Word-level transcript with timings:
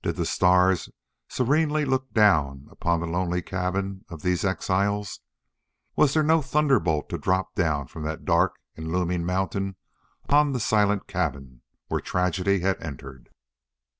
Did 0.00 0.14
the 0.14 0.24
stars 0.26 0.90
serenely 1.28 1.84
look 1.84 2.12
down 2.12 2.68
upon 2.70 3.00
the 3.00 3.06
lonely 3.08 3.42
cabins 3.42 4.04
of 4.08 4.22
these 4.22 4.44
exiles? 4.44 5.18
Was 5.96 6.14
there 6.14 6.22
no 6.22 6.40
thunderbolt 6.40 7.08
to 7.08 7.18
drop 7.18 7.56
down 7.56 7.88
from 7.88 8.04
that 8.04 8.24
dark 8.24 8.60
and 8.76 8.92
looming 8.92 9.24
mountain 9.24 9.74
upon 10.22 10.52
the 10.52 10.60
silent 10.60 11.08
cabin 11.08 11.62
where 11.88 12.00
tragedy 12.00 12.60
had 12.60 12.80
entered? 12.80 13.28